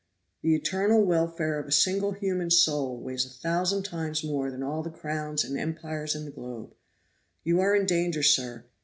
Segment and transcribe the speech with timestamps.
[0.41, 4.81] The eternal welfare of a single human soul weighs a thousand times more than all
[4.81, 6.73] the crowns and empires in the globe.
[7.43, 8.65] You are in danger, sir.